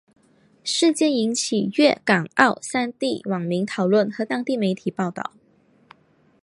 [0.63, 5.31] 事件引起粤港澳三地网民讨论和当地媒体报导。